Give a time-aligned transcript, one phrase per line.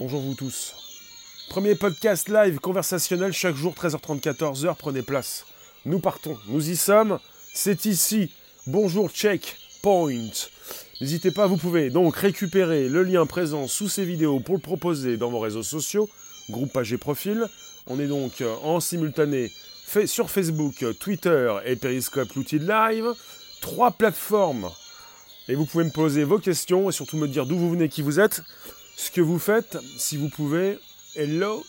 [0.00, 0.74] Bonjour vous tous.
[1.50, 5.44] Premier podcast live conversationnel chaque jour 13h30 14h, prenez place.
[5.84, 7.18] Nous partons, nous y sommes,
[7.52, 8.32] c'est ici.
[8.66, 10.30] Bonjour check point.
[11.02, 15.18] N'hésitez pas, vous pouvez donc récupérer le lien présent sous ces vidéos pour le proposer
[15.18, 16.08] dans vos réseaux sociaux,
[16.48, 17.46] groupe page et profil.
[17.86, 19.52] On est donc en simultané
[20.06, 23.12] sur Facebook, Twitter et Periscope l'outil live.
[23.60, 24.70] Trois plateformes.
[25.48, 28.00] Et vous pouvez me poser vos questions et surtout me dire d'où vous venez, qui
[28.00, 28.42] vous êtes,
[29.00, 30.78] ce que vous faites, si vous pouvez.
[31.16, 31.64] Hello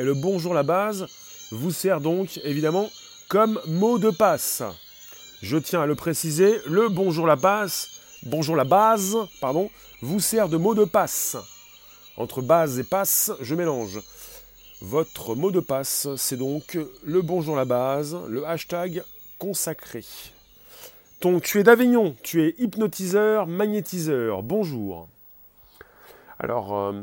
[0.00, 1.06] et le bonjour la base
[1.52, 2.90] vous sert donc évidemment
[3.28, 4.64] comme mot de passe.
[5.40, 7.86] Je tiens à le préciser, le bonjour la base,
[8.24, 9.70] bonjour la base, pardon,
[10.02, 11.36] vous sert de mot de passe.
[12.16, 14.00] Entre base et passe, je mélange.
[14.80, 19.04] Votre mot de passe, c'est donc le bonjour la base, le hashtag
[19.38, 20.04] consacré.
[21.20, 25.08] Donc tu es d'Avignon, tu es hypnotiseur, magnétiseur, bonjour.
[26.38, 27.02] Alors, euh,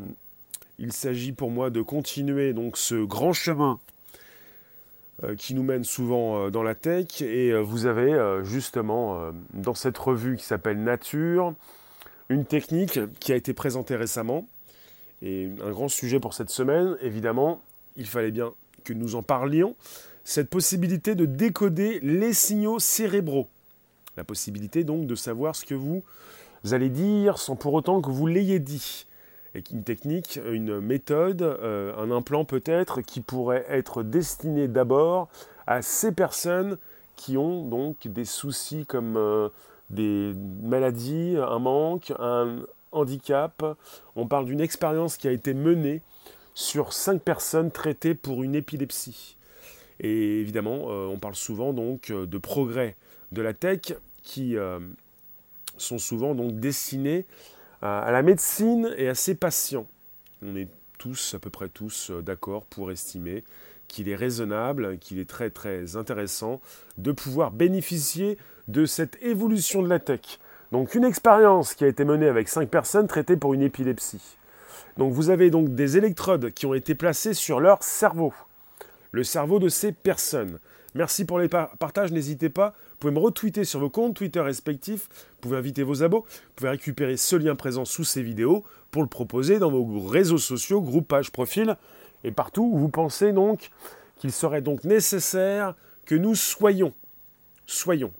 [0.77, 3.79] il s'agit pour moi de continuer donc ce grand chemin
[5.23, 7.21] euh, qui nous mène souvent euh, dans la tech.
[7.21, 11.53] Et vous avez justement dans cette revue qui s'appelle Nature
[12.29, 14.47] une technique qui a été présentée récemment.
[15.21, 17.61] Et un grand sujet pour cette semaine, évidemment,
[17.95, 19.75] il fallait bien que nous en parlions,
[20.23, 23.47] cette possibilité de décoder les signaux cérébraux.
[24.17, 26.03] La possibilité donc de savoir ce que vous
[26.71, 29.05] allez dire sans pour autant que vous l'ayez dit.
[29.53, 35.27] Une technique, une méthode, euh, un implant peut-être qui pourrait être destiné d'abord
[35.67, 36.77] à ces personnes
[37.17, 39.49] qui ont donc des soucis comme euh,
[39.89, 42.59] des maladies, un manque, un
[42.93, 43.61] handicap.
[44.15, 46.01] On parle d'une expérience qui a été menée
[46.53, 49.35] sur cinq personnes traitées pour une épilepsie.
[49.99, 52.95] Et évidemment, euh, on parle souvent donc de progrès
[53.33, 54.55] de la tech qui
[55.77, 57.25] sont souvent donc destinés
[57.81, 59.87] à, la médecine et à ses patients.
[60.45, 63.43] On est tous, à peu près tous, euh, d'accord pour estimer
[63.87, 66.61] qu'il est raisonnable, qu'il est très très intéressant
[66.97, 70.39] de pouvoir bénéficier de cette évolution de la tech.
[70.71, 74.37] Donc une expérience qui a été menée avec cinq personnes traitées pour une épilepsie.
[74.97, 78.33] Donc vous avez donc des électrodes qui ont été placées sur leur cerveau,
[79.11, 80.59] le cerveau de ces personnes.
[80.93, 82.73] Merci pour les partages, n'hésitez pas.
[82.91, 85.07] Vous pouvez me retweeter sur vos comptes Twitter respectifs.
[85.09, 86.25] Vous pouvez inviter vos abos.
[86.27, 90.37] Vous pouvez récupérer ce lien présent sous ces vidéos pour le proposer dans vos réseaux
[90.37, 91.77] sociaux, groupes, pages, profils
[92.23, 93.71] et partout où vous pensez donc
[94.17, 95.75] qu'il serait donc nécessaire
[96.05, 96.93] que nous soyons.
[97.65, 98.11] Soyons.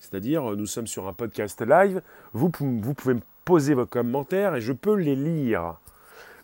[0.00, 2.02] C'est-à-dire, nous sommes sur un podcast live.
[2.32, 5.76] Vous, vous pouvez me poser vos commentaires et je peux les lire.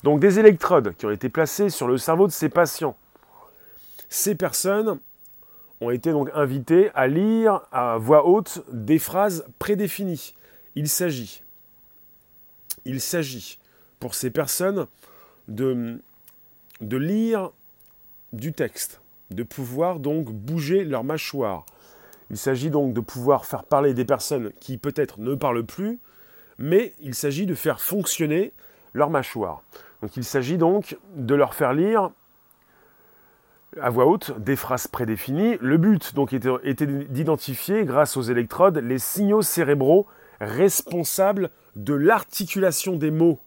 [0.04, 2.96] Donc des électrodes qui ont été placées sur le cerveau de ces patients.
[4.08, 5.00] Ces personnes
[5.84, 10.34] ont été donc invités à lire à voix haute des phrases prédéfinies.
[10.74, 11.40] Il s'agit,
[14.00, 14.86] pour ces personnes
[15.48, 16.00] de,
[16.80, 17.50] de lire
[18.32, 19.00] du texte,
[19.30, 21.66] de pouvoir donc bouger leur mâchoire.
[22.30, 25.98] Il s'agit donc de pouvoir faire parler des personnes qui peut-être ne parlent plus,
[26.58, 28.52] mais il s'agit de faire fonctionner
[28.92, 29.62] leur mâchoire.
[30.02, 32.10] Donc il s'agit donc de leur faire lire
[33.80, 35.56] à voix haute des phrases prédéfinies.
[35.60, 40.06] Le but donc était, d'identifier, grâce aux électrodes, les signaux cérébraux
[40.40, 43.38] responsables de l'articulation des mots.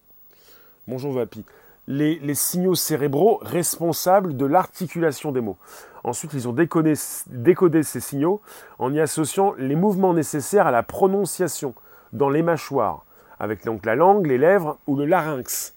[0.87, 1.43] Bonjour Vapi.
[1.87, 5.57] Les, signaux cérébraux responsables de l'articulation des mots.
[6.03, 6.93] Ensuite, ils ont décodé,
[7.27, 8.41] décodé, ces signaux
[8.77, 11.73] en y associant les mouvements nécessaires à la prononciation
[12.11, 13.05] dans les mâchoires,
[13.39, 15.75] avec donc la langue, les lèvres ou le larynx.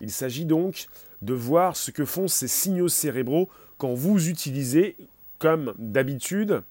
[0.00, 0.88] Il s'agit donc
[1.22, 4.96] de voir ce que font ces signaux cérébraux quand vous utilisez,
[5.38, 6.62] comme d'habitude,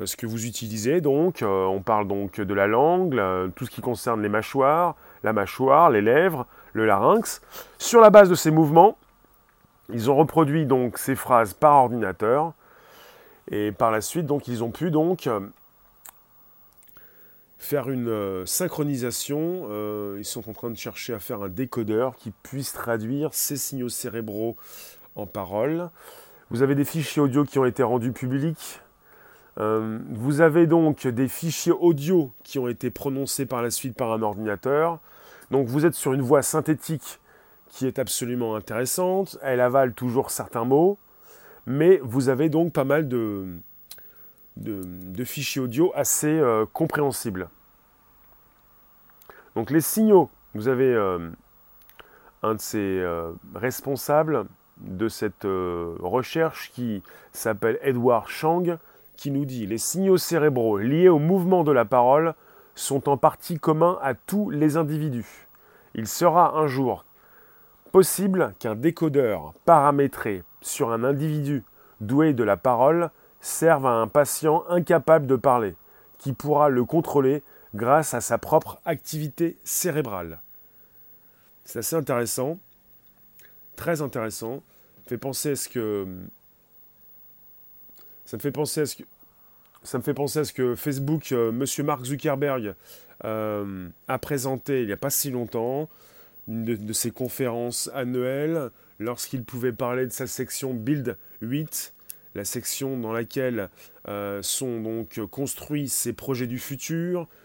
[0.00, 3.20] euh, ce que vous utilisez, donc, euh, on parle donc de la langue,
[3.54, 7.42] tout ce qui concerne les mâchoires, la mâchoire, les lèvres, le larynx.
[7.78, 8.96] Sur la base de ces mouvements,
[9.92, 12.52] ils ont reproduit donc ces phrases par ordinateur,
[13.50, 15.40] et par la suite, donc, ils ont pu donc euh,
[17.58, 19.68] faire une synchronisation.
[20.16, 23.88] ils sont en train de chercher à faire un décodeur qui puisse traduire ces signaux
[23.88, 24.56] cérébraux
[25.16, 25.90] en parole.
[26.50, 28.80] Vous avez des fichiers audio qui ont été rendus publics.
[29.58, 34.12] Euh, vous avez donc des fichiers audio qui ont été prononcés par la suite par
[34.12, 35.00] un ordinateur.
[35.50, 37.20] Donc vous êtes sur une voix synthétique
[37.68, 39.38] qui est absolument intéressante.
[39.42, 40.98] Elle avale toujours certains mots.
[41.66, 43.46] Mais vous avez donc pas mal de,
[44.56, 47.48] de, fichiers audio assez euh, compréhensibles.
[49.54, 51.30] Donc les signaux, vous avez euh,
[52.42, 53.02] un de ces
[53.54, 54.46] responsables
[54.78, 58.78] de cette euh, recherche qui s'appelle Edward Chang,
[59.16, 62.34] qui nous dit les signaux cérébraux liés au mouvement de la parole
[62.74, 65.46] sont en partie communs à tous les individus.
[65.94, 67.04] Il sera un jour
[67.92, 71.62] possible qu'un décodeur paramétré sur un individu
[72.00, 73.10] doué de la parole
[73.40, 75.76] serve à un patient incapable de parler,
[76.18, 77.42] qui pourra le contrôler
[77.74, 80.40] grâce à sa propre activité cérébrale.
[81.64, 82.58] C'est assez intéressant,
[83.76, 84.62] très intéressant.
[89.84, 91.32] Ça me fait penser à ce que Facebook.
[91.32, 92.74] Euh, Monsieur Mark Zuckerberg,
[93.24, 95.88] euh, a présenté il n'y a pas si longtemps,
[96.48, 101.92] une de, ses conférences annuelles, lorsqu'il pouvait parler de sa section Build 8,
[102.34, 103.68] la section dans laquelle
[104.08, 107.28] euh, sont donc construits ses projets du futur,